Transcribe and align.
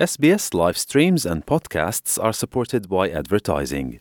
SBS 0.00 0.54
live 0.54 0.78
streams 0.78 1.26
and 1.26 1.44
podcasts 1.44 2.18
are 2.18 2.32
supported 2.32 2.88
by 2.88 3.10
advertising. 3.10 3.98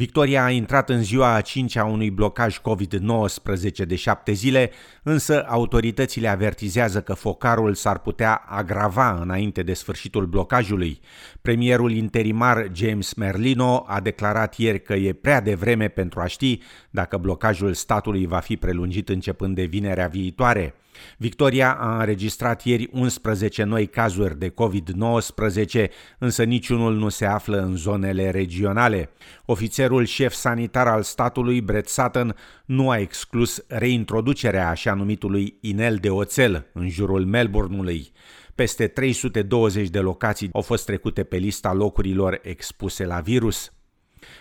Victoria 0.00 0.44
a 0.44 0.50
intrat 0.50 0.88
în 0.88 1.02
ziua 1.02 1.34
a 1.34 1.40
cincea 1.40 1.84
unui 1.84 2.10
blocaj 2.10 2.58
COVID-19 2.58 3.86
de 3.86 3.94
șapte 3.94 4.32
zile, 4.32 4.70
însă 5.02 5.44
autoritățile 5.48 6.28
avertizează 6.28 7.00
că 7.00 7.14
focarul 7.14 7.74
s-ar 7.74 7.98
putea 7.98 8.34
agrava 8.34 9.20
înainte 9.20 9.62
de 9.62 9.72
sfârșitul 9.72 10.26
blocajului. 10.26 11.00
Premierul 11.42 11.92
interimar 11.92 12.68
James 12.72 13.14
Merlino 13.14 13.84
a 13.88 14.00
declarat 14.00 14.58
ieri 14.58 14.82
că 14.82 14.94
e 14.94 15.12
prea 15.12 15.40
devreme 15.40 15.88
pentru 15.88 16.20
a 16.20 16.26
ști 16.26 16.58
dacă 16.90 17.16
blocajul 17.16 17.74
statului 17.74 18.26
va 18.26 18.38
fi 18.38 18.56
prelungit 18.56 19.08
începând 19.08 19.54
de 19.54 19.64
vinerea 19.64 20.06
viitoare. 20.06 20.74
Victoria 21.16 21.72
a 21.72 21.98
înregistrat 21.98 22.64
ieri 22.64 22.88
11 22.92 23.62
noi 23.62 23.86
cazuri 23.86 24.38
de 24.38 24.52
COVID-19, 24.52 25.88
însă 26.18 26.42
niciunul 26.42 26.94
nu 26.94 27.08
se 27.08 27.26
află 27.26 27.60
în 27.60 27.76
zonele 27.76 28.30
regionale. 28.30 29.10
Ofițerul 29.44 29.89
șef 30.04 30.32
sanitar 30.32 30.86
al 30.88 31.02
statului, 31.02 31.60
Brett 31.60 31.88
Sutton, 31.88 32.36
nu 32.64 32.90
a 32.90 32.98
exclus 32.98 33.64
reintroducerea 33.68 34.68
așa 34.68 34.94
numitului 34.94 35.58
inel 35.60 35.96
de 35.96 36.10
oțel 36.10 36.66
în 36.72 36.88
jurul 36.88 37.24
Melbourneului. 37.26 38.12
Peste 38.54 38.86
320 38.86 39.88
de 39.88 39.98
locații 39.98 40.48
au 40.52 40.60
fost 40.60 40.84
trecute 40.84 41.22
pe 41.22 41.36
lista 41.36 41.72
locurilor 41.72 42.40
expuse 42.42 43.04
la 43.04 43.20
virus. 43.20 43.72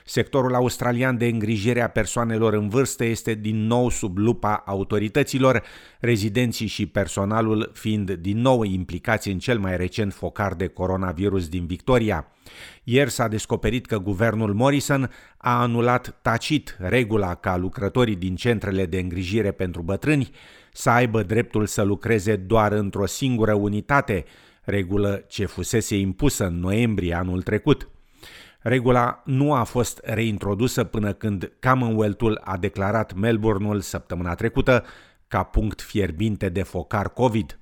Sectorul 0.05 0.55
australian 0.55 1.17
de 1.17 1.25
îngrijire 1.25 1.81
a 1.81 1.87
persoanelor 1.87 2.53
în 2.53 2.69
vârstă 2.69 3.03
este 3.03 3.33
din 3.33 3.65
nou 3.65 3.89
sub 3.89 4.17
lupa 4.17 4.63
autorităților, 4.65 5.63
rezidenții 5.99 6.67
și 6.67 6.85
personalul 6.85 7.71
fiind 7.73 8.11
din 8.11 8.41
nou 8.41 8.63
implicați 8.63 9.29
în 9.29 9.39
cel 9.39 9.59
mai 9.59 9.77
recent 9.77 10.13
focar 10.13 10.53
de 10.53 10.67
coronavirus 10.67 11.47
din 11.47 11.65
Victoria. 11.65 12.27
Ieri 12.83 13.11
s-a 13.11 13.27
descoperit 13.27 13.85
că 13.85 13.99
guvernul 13.99 14.53
Morrison 14.53 15.11
a 15.37 15.61
anulat 15.61 16.19
tacit 16.21 16.77
regula 16.79 17.35
ca 17.35 17.57
lucrătorii 17.57 18.15
din 18.15 18.35
centrele 18.35 18.85
de 18.85 18.99
îngrijire 18.99 19.51
pentru 19.51 19.81
bătrâni 19.81 20.29
să 20.73 20.89
aibă 20.89 21.23
dreptul 21.23 21.65
să 21.65 21.81
lucreze 21.81 22.35
doar 22.35 22.71
într-o 22.71 23.05
singură 23.05 23.53
unitate, 23.53 24.25
regulă 24.61 25.23
ce 25.27 25.45
fusese 25.45 25.97
impusă 25.97 26.45
în 26.45 26.59
noiembrie 26.59 27.13
anul 27.13 27.41
trecut. 27.41 27.89
Regula 28.61 29.21
nu 29.25 29.53
a 29.53 29.63
fost 29.63 29.99
reintrodusă 30.03 30.83
până 30.83 31.13
când 31.13 31.51
Commonwealth-ul 31.61 32.41
a 32.43 32.57
declarat 32.57 33.13
Melbourne-ul 33.13 33.79
săptămâna 33.79 34.35
trecută 34.35 34.83
ca 35.27 35.43
punct 35.43 35.81
fierbinte 35.81 36.49
de 36.49 36.63
focar 36.63 37.13
COVID. 37.13 37.59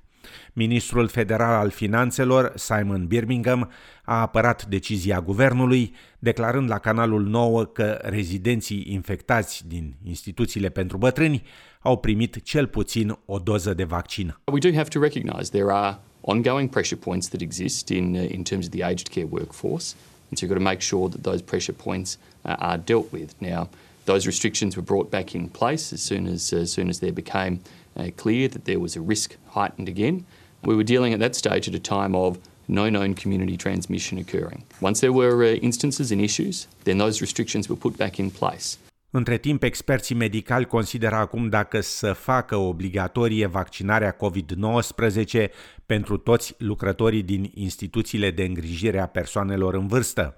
Ministrul 0.52 1.08
federal 1.08 1.54
al 1.54 1.70
finanțelor, 1.70 2.52
Simon 2.54 3.06
Birmingham, 3.06 3.70
a 4.04 4.20
apărat 4.20 4.66
decizia 4.66 5.20
guvernului, 5.20 5.94
declarând 6.18 6.68
la 6.68 6.78
canalul 6.78 7.22
9 7.22 7.64
că 7.64 7.98
rezidenții 8.02 8.86
infectați 8.88 9.68
din 9.68 9.94
instituțiile 10.04 10.68
pentru 10.68 10.96
bătrâni 10.96 11.42
au 11.80 11.96
primit 11.96 12.42
cel 12.42 12.66
puțin 12.66 13.18
o 13.24 13.38
doză 13.38 13.74
de 13.74 13.84
vaccin. 13.84 14.38
We 14.52 14.70
do 14.70 14.76
have 14.76 14.88
to 14.88 15.00
recognize 15.00 15.50
there 15.50 15.72
are 15.72 15.98
ongoing 16.20 16.68
pressure 16.70 17.00
points 17.00 17.28
that 17.28 17.40
exist 17.40 17.88
in, 17.88 18.14
uh, 18.14 18.30
in 18.30 18.42
terms 18.42 18.64
of 18.64 18.70
the 18.70 18.84
aged 18.84 19.08
care 19.08 19.26
workforce. 19.30 19.86
And 20.30 20.38
so 20.38 20.44
you've 20.44 20.50
got 20.50 20.58
to 20.58 20.64
make 20.64 20.80
sure 20.80 21.08
that 21.08 21.22
those 21.22 21.42
pressure 21.42 21.72
points 21.72 22.18
uh, 22.44 22.56
are 22.58 22.78
dealt 22.78 23.12
with. 23.12 23.34
Now, 23.40 23.68
those 24.04 24.26
restrictions 24.26 24.76
were 24.76 24.82
brought 24.82 25.10
back 25.10 25.34
in 25.34 25.48
place 25.48 25.92
as 25.92 26.02
soon 26.02 26.26
as, 26.26 26.52
as 26.52 26.72
soon 26.72 26.88
as 26.88 27.00
there 27.00 27.12
became 27.12 27.60
uh, 27.96 28.10
clear 28.16 28.48
that 28.48 28.64
there 28.64 28.80
was 28.80 28.96
a 28.96 29.00
risk 29.00 29.36
heightened 29.50 29.88
again. 29.88 30.24
We 30.62 30.74
were 30.74 30.84
dealing 30.84 31.12
at 31.12 31.20
that 31.20 31.34
stage 31.34 31.68
at 31.68 31.74
a 31.74 31.78
time 31.78 32.14
of 32.14 32.38
no 32.68 32.88
known 32.88 33.14
community 33.14 33.56
transmission 33.56 34.18
occurring. 34.18 34.64
Once 34.80 35.00
there 35.00 35.12
were 35.12 35.44
uh, 35.44 35.54
instances 35.62 36.10
and 36.12 36.20
issues, 36.20 36.66
then 36.84 36.98
those 36.98 37.20
restrictions 37.20 37.68
were 37.68 37.76
put 37.76 37.96
back 37.96 38.18
in 38.18 38.30
place. 38.30 38.78
Între 39.10 39.38
timp, 39.38 39.62
experții 39.62 40.14
medicali 40.14 40.64
consideră 40.64 41.14
acum 41.14 41.48
dacă 41.48 41.80
să 41.80 42.12
facă 42.12 42.56
obligatorie 42.56 43.46
vaccinarea 43.46 44.16
COVID-19 44.16 45.48
pentru 45.88 46.16
toți 46.16 46.54
lucrătorii 46.58 47.22
din 47.22 47.50
instituțiile 47.54 48.30
de 48.30 48.42
îngrijire 48.42 49.00
a 49.00 49.06
persoanelor 49.06 49.74
în 49.74 49.86
vârstă. 49.86 50.36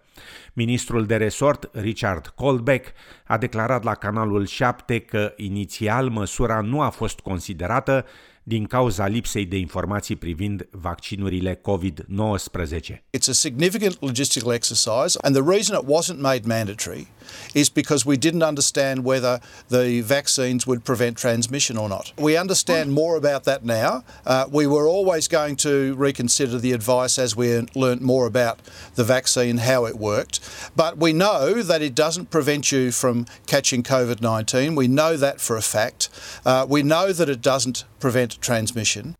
Ministrul 0.52 1.06
de 1.06 1.16
resort, 1.16 1.70
Richard 1.72 2.26
Colbeck, 2.26 2.92
a 3.24 3.38
declarat 3.38 3.82
la 3.82 3.94
canalul 3.94 4.46
7 4.46 4.98
că 4.98 5.32
inițial 5.36 6.08
măsura 6.08 6.60
nu 6.60 6.80
a 6.80 6.88
fost 6.88 7.20
considerată 7.20 8.04
din 8.42 8.66
cauza 8.66 9.06
lipsei 9.06 9.46
de 9.46 9.56
informații 9.56 10.16
privind 10.16 10.68
vaccinurile 10.70 11.60
COVID-19. 11.60 13.02
It's 13.16 13.28
a 13.28 13.32
significant 13.32 13.96
logistical 14.00 14.52
exercise 14.52 15.18
and 15.22 15.34
the 15.34 15.44
reason 15.54 15.76
it 15.80 15.86
wasn't 15.86 16.20
made 16.20 16.46
mandatory 16.46 17.06
is 17.52 17.68
because 17.68 18.04
we 18.06 18.16
didn't 18.16 18.42
understand 18.42 19.04
whether 19.04 19.40
the 19.66 20.00
vaccines 20.00 20.64
would 20.64 20.82
prevent 20.82 21.16
transmission 21.16 21.76
or 21.76 21.88
not. 21.88 22.12
We 22.16 22.38
understand 22.38 22.90
more 22.92 23.16
about 23.16 23.42
that 23.42 23.60
now. 23.62 24.02
Uh, 24.26 24.44
we 24.58 24.66
were 24.66 24.86
always 24.96 25.28
going 25.28 25.39
to 25.48 25.94
reconsider 25.94 26.58
the 26.58 26.72
advice 26.72 27.18
as 27.18 27.34
we 27.34 27.66
learnt 27.74 28.02
more 28.02 28.26
about 28.26 28.60
the 28.94 29.04
vaccine, 29.04 29.58
how 29.58 29.86
it 29.86 29.96
worked. 29.96 30.40
But 30.76 30.98
we 30.98 31.12
know 31.12 31.62
that 31.62 31.82
it 31.82 31.94
doesn't 31.94 32.30
prevent 32.30 32.70
you 32.70 32.92
from 32.92 33.26
catching 33.46 33.82
COVID 33.82 34.20
19. 34.20 34.74
We 34.74 34.88
know 34.88 35.16
that 35.16 35.40
for 35.40 35.56
a 35.56 35.62
fact. 35.62 36.08
Uh, 36.44 36.66
we 36.68 36.82
know 36.82 37.12
that 37.12 37.28
it 37.28 37.40
doesn't 37.40 37.84
prevent 37.98 38.40
transmission. 38.40 39.16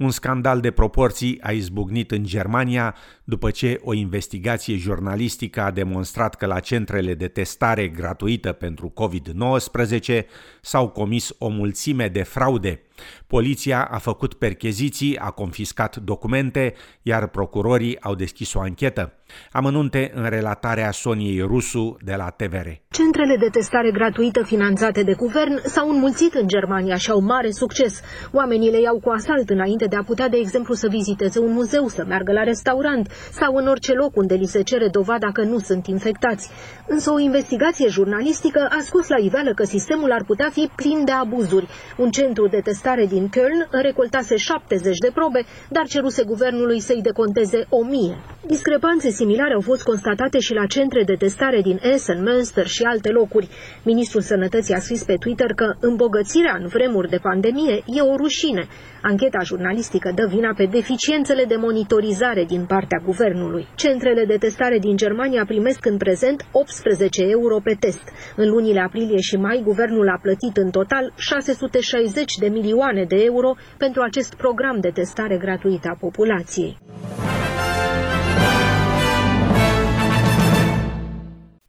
Un 0.00 0.10
scandal 0.10 0.60
de 0.60 0.70
proporții 0.70 1.40
a 1.42 1.50
izbucnit 1.50 2.10
în 2.10 2.24
Germania 2.24 2.94
după 3.24 3.50
ce 3.50 3.80
o 3.84 3.92
investigație 3.92 4.76
jurnalistică 4.76 5.60
a 5.60 5.70
demonstrat 5.70 6.34
că 6.34 6.46
la 6.46 6.60
centrele 6.60 7.14
de 7.14 7.28
testare 7.28 7.88
gratuită 7.88 8.52
pentru 8.52 8.92
COVID-19 9.00 10.22
s-au 10.60 10.88
comis 10.88 11.34
o 11.38 11.48
mulțime 11.48 12.08
de 12.08 12.22
fraude. 12.22 12.82
Poliția 13.26 13.84
a 13.84 13.98
făcut 13.98 14.34
percheziții, 14.34 15.18
a 15.18 15.30
confiscat 15.30 15.96
documente, 15.96 16.74
iar 17.02 17.28
procurorii 17.28 18.00
au 18.00 18.14
deschis 18.14 18.54
o 18.54 18.60
anchetă. 18.60 19.19
Amănunte 19.52 20.10
în 20.14 20.26
relatarea 20.28 20.90
Soniei 20.90 21.40
Rusu 21.40 21.96
de 22.04 22.14
la 22.16 22.30
TVR. 22.30 22.68
Centrele 22.90 23.36
de 23.36 23.48
testare 23.48 23.90
gratuită 23.90 24.42
finanțate 24.42 25.02
de 25.02 25.14
guvern 25.14 25.60
s-au 25.64 25.88
înmulțit 25.90 26.34
în 26.34 26.48
Germania 26.48 26.96
și 26.96 27.10
au 27.10 27.20
mare 27.20 27.50
succes. 27.50 28.00
Oamenii 28.32 28.70
le 28.70 28.80
iau 28.80 29.00
cu 29.00 29.10
asalt 29.10 29.50
înainte 29.50 29.84
de 29.84 29.96
a 29.96 30.02
putea, 30.02 30.28
de 30.28 30.36
exemplu, 30.36 30.74
să 30.74 30.88
viziteze 30.88 31.38
un 31.38 31.52
muzeu, 31.52 31.88
să 31.88 32.04
meargă 32.08 32.32
la 32.32 32.42
restaurant 32.42 33.10
sau 33.32 33.54
în 33.54 33.66
orice 33.66 33.92
loc 33.92 34.16
unde 34.16 34.34
li 34.34 34.46
se 34.46 34.62
cere 34.62 34.88
dovada 34.88 35.32
că 35.32 35.42
nu 35.42 35.58
sunt 35.58 35.86
infectați. 35.86 36.50
Însă 36.86 37.10
o 37.10 37.18
investigație 37.18 37.88
jurnalistică 37.88 38.68
a 38.70 38.80
scos 38.82 39.08
la 39.08 39.18
iveală 39.18 39.52
că 39.54 39.64
sistemul 39.64 40.12
ar 40.12 40.24
putea 40.26 40.48
fi 40.52 40.70
plin 40.76 41.04
de 41.04 41.12
abuzuri. 41.12 41.68
Un 41.96 42.10
centru 42.10 42.48
de 42.48 42.60
testare 42.60 43.06
din 43.06 43.28
Köln 43.28 43.68
recoltase 43.70 44.36
70 44.36 44.98
de 44.98 45.10
probe, 45.14 45.44
dar 45.68 45.86
ceruse 45.86 46.22
guvernului 46.22 46.80
să-i 46.80 47.02
deconteze 47.02 47.66
1000. 47.68 48.16
Discrepanțe 48.46 49.10
similare 49.20 49.54
au 49.54 49.60
fost 49.60 49.82
constatate 49.82 50.38
și 50.38 50.52
la 50.54 50.66
centre 50.66 51.02
de 51.04 51.14
testare 51.24 51.60
din 51.60 51.78
Essen, 51.82 52.22
Münster 52.22 52.66
și 52.66 52.82
alte 52.82 53.10
locuri. 53.10 53.48
Ministrul 53.84 54.22
Sănătății 54.22 54.74
a 54.74 54.78
scris 54.78 55.02
pe 55.04 55.14
Twitter 55.14 55.50
că 55.60 55.74
îmbogățirea 55.80 56.56
în 56.60 56.66
vremuri 56.66 57.08
de 57.08 57.18
pandemie 57.28 57.76
e 57.86 58.00
o 58.00 58.16
rușine. 58.16 58.64
Ancheta 59.02 59.38
jurnalistică 59.50 60.12
dă 60.14 60.26
vina 60.34 60.52
pe 60.56 60.64
deficiențele 60.64 61.44
de 61.44 61.56
monitorizare 61.56 62.44
din 62.44 62.64
partea 62.64 63.00
guvernului. 63.04 63.66
Centrele 63.74 64.24
de 64.24 64.36
testare 64.36 64.78
din 64.78 64.96
Germania 64.96 65.44
primesc 65.46 65.86
în 65.86 65.96
prezent 65.96 66.46
18 66.50 67.22
euro 67.22 67.56
pe 67.64 67.76
test. 67.80 68.04
În 68.36 68.48
lunile 68.48 68.80
aprilie 68.80 69.20
și 69.20 69.36
mai, 69.36 69.60
guvernul 69.64 70.08
a 70.08 70.18
plătit 70.22 70.56
în 70.56 70.70
total 70.70 71.12
660 71.16 72.32
de 72.38 72.48
milioane 72.48 73.04
de 73.04 73.16
euro 73.24 73.54
pentru 73.78 74.02
acest 74.02 74.34
program 74.34 74.76
de 74.80 74.90
testare 74.94 75.36
gratuită 75.36 75.88
a 75.88 75.96
populației. 76.00 76.76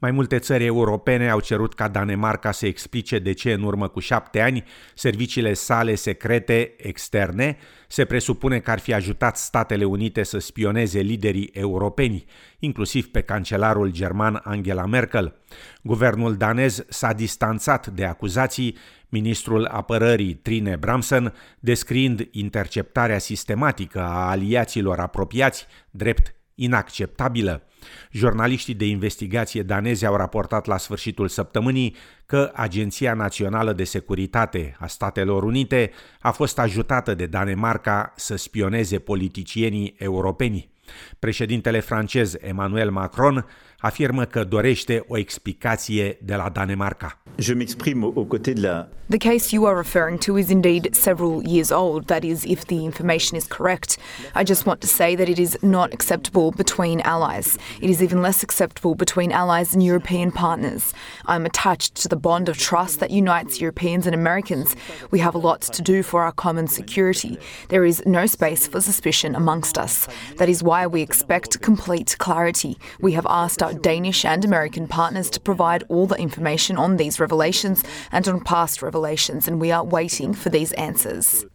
Mai 0.02 0.10
multe 0.10 0.38
țări 0.38 0.64
europene 0.64 1.30
au 1.30 1.40
cerut 1.40 1.74
ca 1.74 1.88
Danemarca 1.88 2.52
să 2.52 2.66
explice 2.66 3.18
de 3.18 3.32
ce 3.32 3.52
în 3.52 3.62
urmă 3.62 3.88
cu 3.88 4.00
șapte 4.00 4.40
ani 4.40 4.64
serviciile 4.94 5.52
sale 5.52 5.94
secrete 5.94 6.74
externe 6.76 7.56
se 7.88 8.04
presupune 8.04 8.58
că 8.58 8.70
ar 8.70 8.78
fi 8.78 8.94
ajutat 8.94 9.36
Statele 9.36 9.84
Unite 9.84 10.22
să 10.22 10.38
spioneze 10.38 11.00
liderii 11.00 11.50
europeni, 11.52 12.24
inclusiv 12.58 13.10
pe 13.10 13.20
cancelarul 13.20 13.90
german 13.90 14.40
Angela 14.44 14.86
Merkel. 14.86 15.36
Guvernul 15.82 16.36
danez 16.36 16.84
s-a 16.88 17.12
distanțat 17.12 17.86
de 17.86 18.04
acuzații, 18.04 18.76
ministrul 19.08 19.64
apărării 19.64 20.34
Trine 20.34 20.76
Bramsen 20.76 21.34
descriind 21.60 22.28
interceptarea 22.30 23.18
sistematică 23.18 24.00
a 24.00 24.30
aliaților 24.30 24.98
apropiați 24.98 25.66
drept 25.90 26.34
inacceptabilă. 26.54 27.66
Jurnaliștii 28.10 28.74
de 28.74 28.86
investigație 28.86 29.62
danezi 29.62 30.06
au 30.06 30.16
raportat 30.16 30.66
la 30.66 30.76
sfârșitul 30.76 31.28
săptămânii 31.28 31.96
că 32.26 32.50
Agenția 32.54 33.14
Națională 33.14 33.72
de 33.72 33.84
Securitate 33.84 34.76
a 34.78 34.86
Statelor 34.86 35.42
Unite 35.42 35.90
a 36.20 36.30
fost 36.30 36.58
ajutată 36.58 37.14
de 37.14 37.26
Danemarca 37.26 38.12
să 38.16 38.36
spioneze 38.36 38.98
politicienii 38.98 39.94
europeni. 39.98 40.71
Președintele 41.18 41.80
francez 41.80 42.34
Emmanuel 42.40 42.90
Macron 42.90 43.46
afirmă 43.78 44.24
că 44.24 44.44
dorește 44.44 45.04
o 45.08 45.18
explicație 45.18 46.18
de 46.22 46.34
la 46.34 46.48
Danemarca. 46.48 47.18
Je 47.38 47.54
m'exprime 47.54 48.04
aux 48.04 48.26
côtés 48.26 48.54
de 48.54 48.66
la 48.66 48.88
The 49.12 49.18
case 49.18 49.52
you 49.52 49.66
are 49.66 49.76
referring 49.76 50.18
to 50.20 50.38
is 50.38 50.48
indeed 50.48 50.94
several 50.94 51.42
years 51.42 51.70
old, 51.70 52.06
that 52.06 52.24
is, 52.24 52.44
if 52.44 52.64
the 52.64 52.82
information 52.82 53.36
is 53.36 53.46
correct. 53.46 53.98
I 54.34 54.42
just 54.42 54.64
want 54.64 54.80
to 54.80 54.86
say 54.86 55.14
that 55.16 55.28
it 55.28 55.38
is 55.38 55.58
not 55.60 55.92
acceptable 55.92 56.50
between 56.50 57.02
allies. 57.02 57.58
It 57.82 57.90
is 57.90 58.00
even 58.00 58.22
less 58.22 58.42
acceptable 58.42 58.94
between 58.94 59.30
allies 59.30 59.74
and 59.74 59.82
European 59.82 60.32
partners. 60.32 60.94
I'm 61.26 61.44
attached 61.44 61.94
to 61.96 62.08
the 62.08 62.16
bond 62.16 62.48
of 62.48 62.56
trust 62.56 63.00
that 63.00 63.10
unites 63.10 63.60
Europeans 63.60 64.06
and 64.06 64.14
Americans. 64.14 64.74
We 65.10 65.18
have 65.18 65.34
a 65.34 65.44
lot 65.48 65.60
to 65.60 65.82
do 65.82 66.02
for 66.02 66.22
our 66.22 66.32
common 66.32 66.66
security. 66.66 67.38
There 67.68 67.84
is 67.84 68.02
no 68.06 68.24
space 68.24 68.66
for 68.66 68.80
suspicion 68.80 69.34
amongst 69.34 69.76
us. 69.76 70.08
That 70.38 70.48
is 70.48 70.62
why 70.62 70.81
we 70.86 71.02
expect 71.02 71.60
complete 71.60 72.16
clarity. 72.18 72.76
We 73.00 73.12
have 73.12 73.26
asked 73.28 73.62
our 73.62 73.74
Danish 73.74 74.24
and 74.24 74.44
American 74.44 74.86
partners 74.86 75.30
to 75.30 75.40
provide 75.40 75.84
all 75.88 76.06
the 76.06 76.20
information 76.20 76.76
on 76.76 76.96
these 76.96 77.20
revelations 77.20 77.82
and 78.10 78.26
on 78.28 78.40
past 78.40 78.82
revelations 78.82 78.90
revelations, 78.92 79.48
and 79.48 79.60
we 79.60 79.72
are 79.72 79.84
waiting 79.84 80.34
for 80.34 80.50
these 80.50 80.74
answers. 80.76 81.46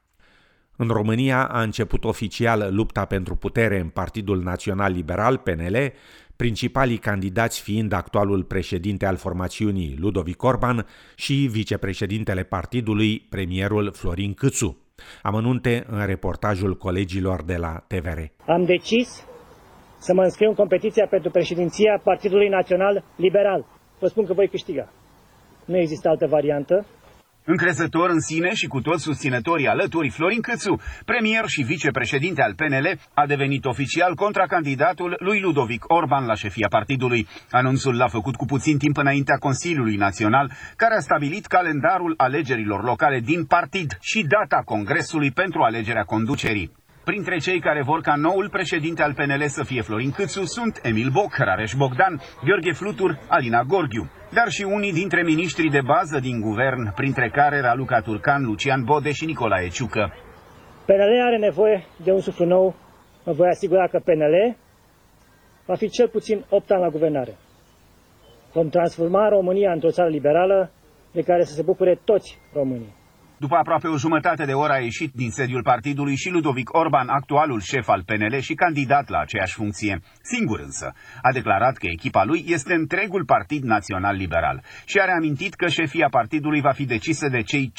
În 0.76 0.88
România 0.88 1.48
a 1.48 1.62
început 1.62 2.04
oficial 2.04 2.68
lupta 2.76 3.06
pentru 3.06 3.36
putere 3.36 3.80
în 3.80 3.88
Partidul 3.88 4.42
Național 4.42 4.92
Liberal, 4.92 5.38
PNL, 5.38 5.94
principalii 6.36 6.98
candidați 6.98 7.62
fiind 7.62 7.92
actualul 7.92 8.44
președinte 8.44 9.06
al 9.06 9.16
formațiunii 9.16 9.96
Ludovic 10.00 10.44
Orban 10.44 10.86
și 11.16 11.34
vicepreședintele 11.52 12.44
partidului, 12.44 13.20
premierul 13.30 13.92
Florin 13.96 14.34
Câțu. 14.34 14.87
Amănunte 15.22 15.86
în 15.88 16.06
reportajul 16.06 16.76
colegilor 16.76 17.44
de 17.44 17.56
la 17.56 17.84
TVR. 17.88 18.20
Am 18.46 18.64
decis 18.66 19.26
să 19.98 20.14
mă 20.14 20.24
înscriu 20.24 20.50
în 20.50 20.56
competiția 20.56 21.08
pentru 21.10 21.30
președinția 21.32 22.02
Partidului 22.04 22.48
Național 22.48 23.04
Liberal. 23.16 23.66
Vă 24.00 24.08
spun 24.08 24.26
că 24.26 24.34
voi 24.34 24.48
câștiga. 24.48 24.90
Nu 25.66 25.78
există 25.78 26.10
altă 26.10 26.28
variantă. 26.28 26.86
Încrezător 27.54 28.10
în 28.10 28.20
sine 28.20 28.54
și 28.54 28.68
cu 28.68 28.82
toți 28.82 29.04
susținătorii 29.04 29.68
alături, 29.68 30.10
Florin 30.10 30.42
Câțu, 30.42 30.82
premier 31.06 31.46
și 31.48 31.62
vicepreședinte 31.62 32.42
al 32.42 32.54
PNL, 32.56 33.00
a 33.14 33.26
devenit 33.26 33.66
oficial 33.66 34.16
contracandidatul 34.16 35.16
lui 35.20 35.40
Ludovic 35.40 35.84
Orban 35.88 36.26
la 36.26 36.36
șefia 36.36 36.68
partidului. 36.70 37.28
Anunțul 37.52 37.96
l-a 37.96 38.08
făcut 38.08 38.36
cu 38.36 38.46
puțin 38.46 38.78
timp 38.78 38.98
înaintea 38.98 39.36
Consiliului 39.36 39.96
Național, 39.96 40.52
care 40.76 40.96
a 40.96 41.00
stabilit 41.00 41.46
calendarul 41.46 42.14
alegerilor 42.18 42.84
locale 42.84 43.20
din 43.20 43.46
partid 43.46 43.98
și 44.02 44.26
data 44.28 44.62
congresului 44.66 45.32
pentru 45.32 45.62
alegerea 45.62 46.04
conducerii. 46.04 46.72
Printre 47.04 47.38
cei 47.38 47.60
care 47.60 47.84
vor 47.84 48.02
ca 48.02 48.16
noul 48.16 48.50
președinte 48.50 49.04
al 49.04 49.14
PNL 49.14 49.48
să 49.48 49.64
fie 49.64 49.82
Florin 49.82 50.12
Câțu 50.12 50.46
sunt 50.46 50.80
Emil 50.84 51.10
Boc, 51.10 51.36
Rareș 51.36 51.74
Bogdan, 51.74 52.22
Gheorghe 52.46 52.72
Flutur, 52.72 53.20
Alina 53.28 53.64
Gorghiu, 53.64 54.12
dar 54.34 54.50
și 54.50 54.64
unii 54.64 54.94
dintre 54.94 55.24
miniștrii 55.24 55.70
de 55.70 55.82
bază 55.82 56.20
din 56.20 56.42
guvern, 56.42 56.94
printre 56.94 57.30
care 57.30 57.60
Raluca 57.60 58.00
Turcan, 58.02 58.46
Lucian 58.46 58.84
Bode 58.84 59.12
și 59.12 59.26
Nicolae 59.26 59.70
Ciucă. 59.70 60.14
PNL 60.86 61.22
are 61.26 61.38
nevoie 61.38 61.86
de 62.04 62.12
un 62.12 62.20
suflu 62.20 62.46
nou. 62.46 62.76
Mă 63.26 63.32
voi 63.32 63.48
asigura 63.48 63.88
că 63.88 64.00
PNL 64.00 64.56
va 65.66 65.76
fi 65.76 65.90
cel 65.90 66.08
puțin 66.08 66.46
8 66.50 66.72
ani 66.72 66.82
la 66.82 66.90
guvernare. 66.90 67.36
Vom 68.54 68.70
transforma 68.70 69.30
România 69.30 69.72
într-o 69.72 69.92
țară 69.92 70.10
liberală 70.10 70.72
de 71.12 71.22
care 71.22 71.44
să 71.44 71.54
se 71.54 71.62
bucure 71.62 72.00
toți 72.04 72.40
românii. 72.54 72.96
După 73.40 73.56
aproape 73.56 73.88
o 73.88 73.98
jumătate 73.98 74.46
de 74.46 74.54
oră 74.54 74.74
a 74.74 74.78
ieșit 74.78 75.12
din 75.14 75.30
sediul 75.30 75.62
partidului 75.64 76.16
și 76.16 76.30
Ludovic 76.30 76.74
Orban, 76.74 77.08
actualul 77.10 77.60
șef 77.62 77.88
al 77.88 78.04
PNL 78.06 78.40
și 78.40 78.54
candidat 78.54 79.10
la 79.10 79.20
aceeași 79.20 79.54
funcție. 79.54 80.02
Singur 80.22 80.60
însă, 80.60 80.94
a 81.22 81.32
declarat 81.34 81.76
că 81.76 81.88
echipa 81.90 82.24
lui 82.24 82.44
este 82.48 82.74
întregul 82.74 83.26
Partid 83.26 83.64
Național 83.64 84.16
Liberal 84.16 84.62
și 84.86 84.98
a 85.00 85.06
reamintit 85.06 85.54
că 85.54 85.68
șefia 85.68 86.08
partidului 86.12 86.62
va 86.62 86.72
fi 86.72 86.86
decisă 86.86 87.28
de 87.30 87.42
cei 87.42 87.72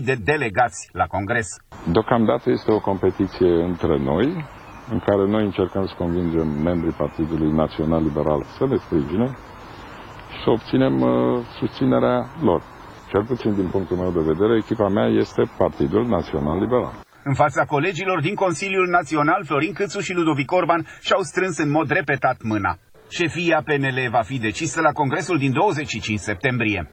5.000 0.00 0.04
de 0.04 0.14
delegați 0.14 0.88
la 0.92 1.06
Congres. 1.06 1.48
Deocamdată 1.92 2.50
este 2.50 2.70
o 2.72 2.80
competiție 2.80 3.52
între 3.70 3.98
noi, 3.98 4.26
în 4.90 4.98
care 4.98 5.24
noi 5.26 5.44
încercăm 5.44 5.86
să 5.86 5.94
convingem 5.98 6.48
membrii 6.48 6.92
Partidului 7.04 7.52
Național 7.52 8.02
Liberal 8.02 8.44
să 8.58 8.66
ne 8.66 8.76
sprijine 8.76 9.26
și 10.32 10.42
să 10.44 10.50
obținem 10.50 11.00
uh, 11.00 11.40
susținerea 11.58 12.26
lor. 12.42 12.71
Cel 13.12 13.24
puțin 13.24 13.54
din 13.54 13.68
punctul 13.68 13.96
meu 13.96 14.10
de 14.10 14.30
vedere, 14.32 14.56
echipa 14.56 14.88
mea 14.88 15.06
este 15.06 15.42
Partidul 15.58 16.06
Național 16.06 16.58
Liberal. 16.60 16.92
În 17.24 17.34
fața 17.34 17.64
colegilor 17.64 18.20
din 18.20 18.34
Consiliul 18.34 18.88
Național, 18.88 19.44
Florin 19.44 19.72
Câțu 19.72 20.00
și 20.00 20.12
Ludovic 20.12 20.52
Orban 20.52 20.86
și-au 21.00 21.20
strâns 21.20 21.58
în 21.58 21.70
mod 21.70 21.90
repetat 21.90 22.36
mâna. 22.42 22.78
Șefia 23.08 23.62
PNL 23.64 23.98
va 24.10 24.22
fi 24.22 24.38
decisă 24.38 24.80
la 24.80 24.92
Congresul 24.92 25.38
din 25.38 25.52
25 25.52 26.18
septembrie. 26.18 26.90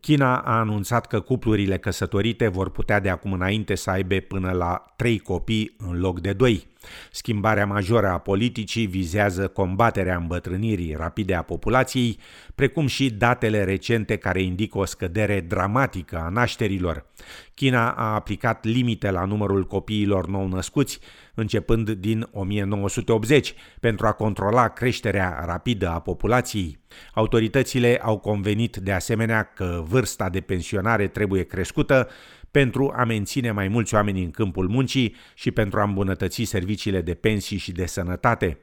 China 0.00 0.38
a 0.38 0.58
anunțat 0.58 1.06
că 1.06 1.20
cuplurile 1.20 1.78
căsătorite 1.78 2.48
vor 2.48 2.70
putea 2.70 3.00
de 3.00 3.08
acum 3.08 3.32
înainte 3.32 3.74
să 3.74 3.90
aibă 3.90 4.14
până 4.14 4.50
la 4.50 4.84
trei 4.96 5.18
copii 5.18 5.74
în 5.78 6.00
loc 6.00 6.20
de 6.20 6.32
doi. 6.32 6.66
Schimbarea 7.10 7.66
majoră 7.66 8.08
a 8.08 8.18
politicii 8.18 8.86
vizează 8.86 9.48
combaterea 9.48 10.16
îmbătrânirii 10.16 10.94
rapide 10.94 11.34
a 11.34 11.42
populației, 11.42 12.18
precum 12.54 12.86
și 12.86 13.10
datele 13.10 13.64
recente 13.64 14.16
care 14.16 14.42
indică 14.42 14.78
o 14.78 14.84
scădere 14.84 15.40
dramatică 15.40 16.18
a 16.18 16.28
nașterilor. 16.28 17.06
China 17.54 17.90
a 17.90 18.14
aplicat 18.14 18.64
limite 18.64 19.10
la 19.10 19.24
numărul 19.24 19.64
copiilor 19.64 20.26
nou-născuți, 20.26 21.00
începând 21.38 21.90
din 21.90 22.28
1980, 22.32 23.54
pentru 23.80 24.06
a 24.06 24.12
controla 24.12 24.68
creșterea 24.68 25.42
rapidă 25.46 25.88
a 25.88 26.00
populației. 26.00 26.78
Autoritățile 27.14 27.98
au 28.02 28.18
convenit 28.18 28.76
de 28.76 28.92
asemenea 28.92 29.42
că 29.42 29.84
vârsta 29.88 30.28
de 30.28 30.40
pensionare 30.40 31.06
trebuie 31.06 31.42
crescută 31.42 32.08
pentru 32.50 32.92
a 32.96 33.04
menține 33.04 33.50
mai 33.50 33.68
mulți 33.68 33.94
oameni 33.94 34.24
în 34.24 34.30
câmpul 34.30 34.68
muncii 34.68 35.14
și 35.34 35.50
pentru 35.50 35.80
a 35.80 35.82
îmbunătăți 35.82 36.42
serviciile 36.42 37.00
de 37.00 37.14
pensii 37.14 37.56
și 37.56 37.72
de 37.72 37.86
sănătate. 37.86 38.58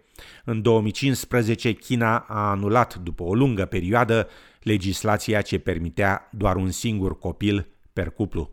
În 0.45 0.61
2015, 0.61 1.71
China 1.71 2.17
a 2.17 2.49
anulat, 2.49 2.95
după 2.95 3.23
o 3.23 3.33
lungă 3.33 3.65
perioadă, 3.65 4.27
legislația 4.61 5.41
ce 5.41 5.59
permitea 5.59 6.29
doar 6.31 6.55
un 6.55 6.71
singur 6.71 7.19
copil 7.19 7.67
per 7.93 8.09
cuplu. 8.09 8.49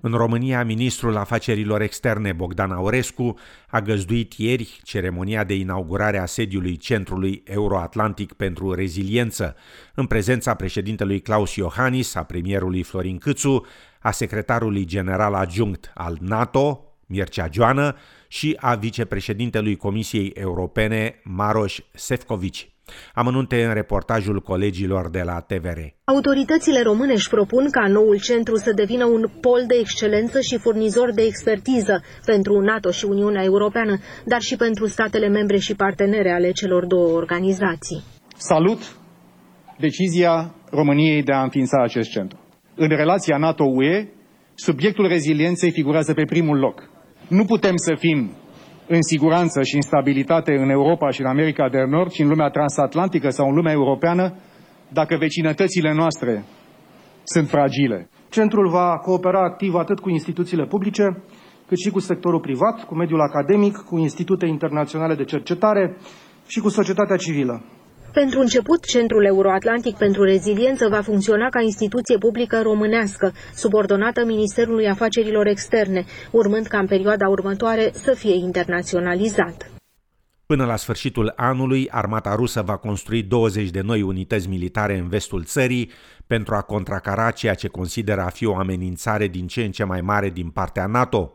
În 0.00 0.12
România, 0.12 0.64
ministrul 0.64 1.16
afacerilor 1.16 1.80
externe 1.80 2.32
Bogdan 2.32 2.70
Aurescu 2.70 3.38
a 3.68 3.80
găzduit 3.80 4.32
ieri 4.32 4.80
ceremonia 4.82 5.44
de 5.44 5.54
inaugurare 5.54 6.18
a 6.18 6.26
sediului 6.26 6.76
Centrului 6.76 7.42
Euroatlantic 7.44 8.32
pentru 8.32 8.72
Reziliență, 8.72 9.56
în 9.94 10.06
prezența 10.06 10.54
președintelui 10.54 11.20
Claus 11.20 11.54
Iohannis, 11.54 12.14
a 12.14 12.22
premierului 12.22 12.82
Florin 12.82 13.18
Câțu, 13.18 13.66
a 14.00 14.10
secretarului 14.10 14.84
general 14.84 15.34
adjunct 15.34 15.90
al 15.94 16.18
NATO, 16.20 16.82
Mircea 17.06 17.48
Joană, 17.52 17.96
și 18.28 18.56
a 18.60 18.74
vicepreședintelui 18.74 19.76
Comisiei 19.76 20.28
Europene, 20.28 21.20
Maroș 21.24 21.78
Sefcovici. 21.92 22.77
Amănunte 23.14 23.64
în 23.64 23.72
reportajul 23.74 24.40
colegilor 24.40 25.10
de 25.10 25.22
la 25.24 25.40
TVR. 25.40 25.78
Autoritățile 26.04 26.82
române 26.82 27.12
își 27.12 27.28
propun 27.28 27.70
ca 27.70 27.88
noul 27.88 28.18
centru 28.18 28.56
să 28.56 28.72
devină 28.72 29.04
un 29.04 29.24
pol 29.40 29.64
de 29.66 29.76
excelență 29.80 30.40
și 30.40 30.58
furnizor 30.58 31.12
de 31.14 31.22
expertiză 31.22 32.02
pentru 32.24 32.60
NATO 32.60 32.90
și 32.90 33.04
Uniunea 33.04 33.44
Europeană, 33.44 33.98
dar 34.24 34.40
și 34.40 34.56
pentru 34.56 34.86
statele 34.86 35.28
membre 35.28 35.58
și 35.58 35.74
partenere 35.74 36.32
ale 36.32 36.50
celor 36.50 36.86
două 36.86 37.16
organizații. 37.16 38.02
Salut 38.36 38.96
decizia 39.78 40.54
României 40.70 41.22
de 41.22 41.32
a 41.32 41.42
înființa 41.42 41.82
acest 41.82 42.10
centru. 42.10 42.38
În 42.74 42.88
relația 42.88 43.36
NATO-UE, 43.36 44.08
subiectul 44.54 45.08
rezilienței 45.08 45.70
figurează 45.70 46.14
pe 46.14 46.24
primul 46.24 46.58
loc. 46.58 46.90
Nu 47.28 47.44
putem 47.44 47.76
să 47.76 47.94
fim 47.98 48.30
în 48.88 49.02
siguranță 49.02 49.62
și 49.62 49.74
în 49.74 49.80
stabilitate 49.80 50.52
în 50.52 50.70
Europa 50.70 51.10
și 51.10 51.20
în 51.20 51.26
America 51.26 51.68
de 51.68 51.82
Nord 51.88 52.10
și 52.10 52.22
în 52.22 52.28
lumea 52.28 52.48
transatlantică 52.48 53.28
sau 53.30 53.48
în 53.48 53.54
lumea 53.54 53.72
europeană 53.72 54.34
dacă 54.92 55.16
vecinătățile 55.16 55.92
noastre 55.92 56.44
sunt 57.24 57.48
fragile. 57.48 58.08
Centrul 58.30 58.68
va 58.68 58.98
coopera 58.98 59.40
activ 59.40 59.74
atât 59.74 59.98
cu 60.00 60.08
instituțiile 60.08 60.66
publice, 60.66 61.22
cât 61.68 61.78
și 61.78 61.90
cu 61.90 61.98
sectorul 61.98 62.40
privat, 62.40 62.84
cu 62.84 62.94
mediul 62.94 63.20
academic, 63.20 63.76
cu 63.76 63.98
institute 63.98 64.46
internaționale 64.46 65.14
de 65.14 65.24
cercetare 65.24 65.96
și 66.46 66.60
cu 66.60 66.68
societatea 66.68 67.16
civilă. 67.16 67.64
Pentru 68.22 68.40
început, 68.40 68.84
Centrul 68.84 69.24
Euroatlantic 69.24 69.96
pentru 69.96 70.22
Reziliență 70.22 70.88
va 70.88 71.00
funcționa 71.00 71.48
ca 71.48 71.60
instituție 71.60 72.18
publică 72.18 72.60
românească, 72.62 73.32
subordonată 73.54 74.24
Ministerului 74.24 74.88
Afacerilor 74.88 75.46
Externe, 75.46 76.04
urmând 76.30 76.66
ca 76.66 76.78
în 76.78 76.86
perioada 76.86 77.28
următoare 77.28 77.90
să 77.92 78.14
fie 78.14 78.34
internaționalizat. 78.34 79.70
Până 80.46 80.64
la 80.64 80.76
sfârșitul 80.76 81.32
anului, 81.36 81.88
armata 81.90 82.34
rusă 82.34 82.62
va 82.62 82.76
construi 82.76 83.22
20 83.22 83.70
de 83.70 83.80
noi 83.80 84.02
unități 84.02 84.48
militare 84.48 84.98
în 84.98 85.08
vestul 85.08 85.44
țării 85.44 85.90
pentru 86.26 86.54
a 86.54 86.60
contracara 86.62 87.30
ceea 87.30 87.54
ce 87.54 87.68
consideră 87.68 88.20
a 88.20 88.28
fi 88.28 88.46
o 88.46 88.56
amenințare 88.56 89.26
din 89.26 89.46
ce 89.46 89.62
în 89.62 89.70
ce 89.70 89.84
mai 89.84 90.00
mare 90.00 90.30
din 90.30 90.50
partea 90.50 90.86
NATO. 90.86 91.32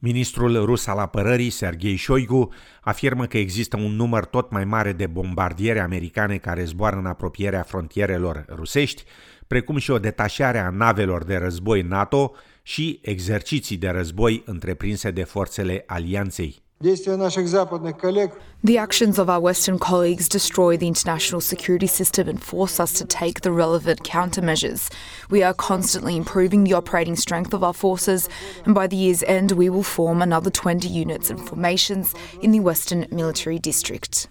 Ministrul 0.00 0.64
rus 0.64 0.86
al 0.86 0.98
apărării, 0.98 1.50
Sergei 1.50 1.96
Shoigu, 1.96 2.52
afirmă 2.80 3.26
că 3.26 3.38
există 3.38 3.76
un 3.76 3.94
număr 3.94 4.24
tot 4.24 4.50
mai 4.50 4.64
mare 4.64 4.92
de 4.92 5.06
bombardiere 5.06 5.80
americane 5.80 6.36
care 6.36 6.64
zboară 6.64 6.96
în 6.96 7.06
apropierea 7.06 7.62
frontierelor 7.62 8.44
rusești, 8.48 9.04
precum 9.46 9.76
și 9.76 9.90
o 9.90 9.98
detașare 9.98 10.58
a 10.58 10.70
navelor 10.70 11.24
de 11.24 11.36
război 11.36 11.82
NATO 11.82 12.32
și 12.62 12.98
exerciții 13.02 13.76
de 13.76 13.88
război 13.88 14.42
întreprinse 14.46 15.10
de 15.10 15.24
forțele 15.24 15.84
alianței. 15.86 16.67
The 16.80 18.78
actions 18.78 19.18
of 19.18 19.28
our 19.28 19.40
Western 19.40 19.80
colleagues 19.80 20.28
destroy 20.28 20.76
the 20.76 20.86
international 20.86 21.40
security 21.40 21.88
system 21.88 22.28
and 22.28 22.40
force 22.40 22.78
us 22.78 22.92
to 22.92 23.04
take 23.04 23.40
the 23.40 23.50
relevant 23.50 24.04
countermeasures. 24.04 24.88
We 25.28 25.42
are 25.42 25.54
constantly 25.54 26.14
improving 26.14 26.62
the 26.64 26.74
operating 26.74 27.16
strength 27.16 27.52
of 27.52 27.62
our 27.64 27.72
forces, 27.72 28.28
and 28.64 28.74
by 28.74 28.86
the 28.86 28.96
year's 28.96 29.24
end, 29.26 29.50
we 29.50 29.68
will 29.68 29.82
form 29.82 30.22
another 30.22 30.50
20 30.50 30.86
units 30.86 31.30
and 31.30 31.40
formations 31.40 32.14
in 32.40 32.52
the 32.52 32.60
Western 32.60 33.06
Military 33.10 33.58
District. 33.58 34.28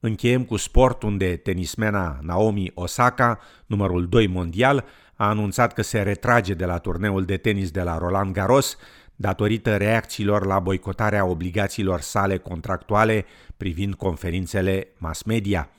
Încheiem 0.00 0.44
cu 0.44 0.56
sport 0.56 1.02
unde 1.02 1.36
tenismena 1.36 2.18
Naomi 2.22 2.70
Osaka, 2.74 3.38
numărul 3.66 4.08
2 4.08 4.26
mondial, 4.26 4.84
a 5.14 5.28
anunțat 5.28 5.72
că 5.72 5.82
se 5.82 6.02
retrage 6.02 6.54
de 6.54 6.64
la 6.64 6.78
turneul 6.78 7.24
de 7.24 7.36
tenis 7.36 7.70
de 7.70 7.82
la 7.82 7.98
Roland 7.98 8.32
Garros 8.32 8.76
datorită 9.20 9.76
reacțiilor 9.76 10.46
la 10.46 10.58
boicotarea 10.58 11.24
obligațiilor 11.24 12.00
sale 12.00 12.36
contractuale 12.36 13.24
privind 13.56 13.94
conferințele 13.94 14.88
mass 14.98 15.22
media. 15.22 15.70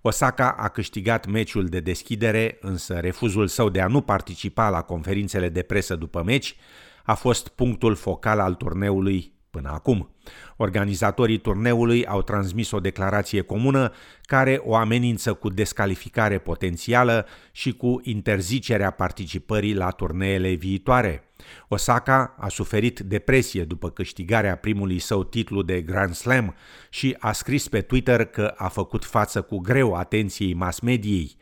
Osaka 0.00 0.50
a 0.58 0.68
câștigat 0.68 1.26
meciul 1.26 1.66
de 1.66 1.80
deschidere, 1.80 2.58
însă 2.60 2.94
refuzul 2.94 3.46
său 3.46 3.68
de 3.68 3.80
a 3.80 3.86
nu 3.86 4.00
participa 4.00 4.68
la 4.68 4.82
conferințele 4.82 5.48
de 5.48 5.62
presă 5.62 5.96
după 5.96 6.22
meci 6.22 6.56
a 7.04 7.14
fost 7.14 7.48
punctul 7.48 7.94
focal 7.94 8.40
al 8.40 8.54
turneului 8.54 9.32
până 9.50 9.70
acum. 9.72 10.10
Organizatorii 10.56 11.38
turneului 11.38 12.06
au 12.06 12.22
transmis 12.22 12.70
o 12.70 12.80
declarație 12.80 13.40
comună 13.40 13.92
care 14.22 14.60
o 14.64 14.76
amenință 14.76 15.34
cu 15.34 15.48
descalificare 15.48 16.38
potențială 16.38 17.26
și 17.52 17.72
cu 17.72 18.00
interzicerea 18.02 18.90
participării 18.90 19.74
la 19.74 19.90
turneele 19.90 20.52
viitoare. 20.52 21.22
Osaka 21.68 22.34
a 22.38 22.48
suferit 22.48 23.00
depresie 23.00 23.64
după 23.64 23.90
câștigarea 23.90 24.56
primului 24.56 24.98
său 24.98 25.24
titlu 25.24 25.62
de 25.62 25.80
Grand 25.80 26.14
Slam 26.14 26.54
și 26.90 27.16
a 27.18 27.32
scris 27.32 27.68
pe 27.68 27.80
Twitter 27.80 28.24
că 28.24 28.54
a 28.56 28.68
făcut 28.68 29.04
față 29.04 29.42
cu 29.42 29.58
greu 29.58 29.94
atenției 29.94 30.54
mass 30.54 30.80
mediei. 30.80 31.36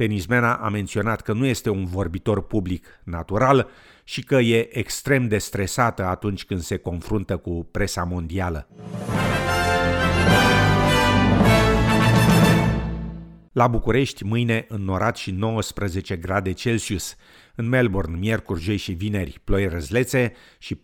Tenismena 0.00 0.54
a 0.54 0.68
menționat 0.68 1.20
că 1.20 1.32
nu 1.32 1.46
este 1.46 1.70
un 1.70 1.84
vorbitor 1.84 2.46
public 2.46 2.86
natural 3.04 3.68
și 4.04 4.24
că 4.24 4.34
e 4.34 4.78
extrem 4.78 5.28
de 5.28 5.38
stresată 5.38 6.04
atunci 6.04 6.44
când 6.44 6.60
se 6.60 6.76
confruntă 6.76 7.36
cu 7.36 7.68
presa 7.70 8.04
mondială. 8.04 8.68
La 13.52 13.66
București, 13.66 14.24
mâine 14.24 14.64
înnorat 14.68 15.16
și 15.16 15.30
19 15.30 16.16
grade 16.16 16.52
Celsius. 16.52 17.16
În 17.54 17.68
Melbourne, 17.68 18.18
miercuri, 18.18 18.60
joi 18.60 18.76
și 18.76 18.92
vineri, 18.92 19.40
ploi 19.44 19.68
răzlețe 19.68 20.32
și 20.58 20.78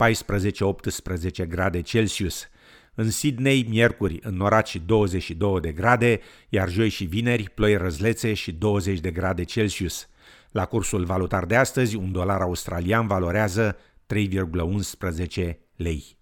14-18 1.44 1.49
grade 1.49 1.80
Celsius. 1.80 2.49
În 2.98 3.10
Sydney, 3.10 3.66
miercuri, 3.68 4.18
înnorat 4.22 4.66
și 4.66 4.78
22 4.78 5.60
de 5.60 5.72
grade, 5.72 6.20
iar 6.48 6.68
joi 6.68 6.88
și 6.88 7.04
vineri, 7.04 7.50
ploi 7.50 7.76
răzlețe 7.76 8.34
și 8.34 8.52
20 8.52 9.00
de 9.00 9.10
grade 9.10 9.44
Celsius. 9.44 10.08
La 10.50 10.64
cursul 10.64 11.04
valutar 11.04 11.44
de 11.44 11.56
astăzi, 11.56 11.96
un 11.96 12.12
dolar 12.12 12.40
australian 12.40 13.06
valorează 13.06 13.76
3,11 14.06 15.56
lei. 15.76 16.16